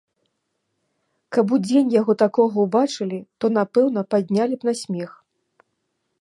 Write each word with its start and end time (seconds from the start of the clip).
Каб 1.35 1.45
удзень 1.57 1.91
яго 1.95 2.15
такога 2.23 2.55
ўбачылі, 2.65 3.19
то, 3.39 3.45
напэўна, 3.59 3.99
паднялі 4.15 4.55
б 4.65 4.71
на 4.71 4.75
смех. 4.83 5.11